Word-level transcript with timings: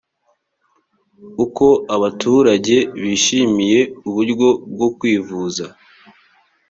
uko 1.43 1.65
abaturage 1.95 2.77
bishimiye 3.01 3.79
uburyo 4.07 4.47
bwo 4.73 4.87
kwivuza 4.97 5.65